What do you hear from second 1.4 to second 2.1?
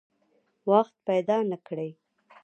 نه کړي.